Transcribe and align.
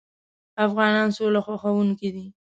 افغانان 0.65 1.07
سوله 1.17 1.39
خوښوونکي 1.45 2.09
دي. 2.15 2.25